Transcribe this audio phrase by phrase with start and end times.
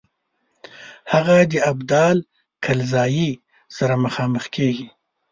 [1.11, 2.17] هغه د ابدال
[2.65, 3.29] کلزايي
[3.77, 4.87] سره مخامخ کیږي.